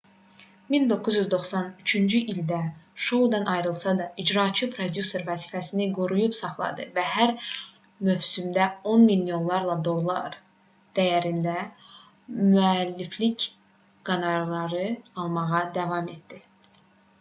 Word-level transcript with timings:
1993-cü 0.75 2.21
ildə 2.31 2.61
şoudan 3.07 3.43
ayrılsa 3.55 3.91
da 3.99 4.07
icraçı 4.23 4.69
prodüser 4.77 5.25
vəzifəsini 5.27 5.85
qoruyub 5.97 6.37
saxladı 6.39 6.87
və 6.95 7.03
hər 7.17 7.33
mövsümdə 8.09 8.65
on 8.95 9.05
milyonlarla 9.11 9.77
dollar 9.91 10.37
dəyərində 11.01 11.57
müəlliflik 12.41 13.47
qonorarı 14.11 14.85
almağa 15.27 15.61
davam 15.81 16.11
etdi 16.17 16.41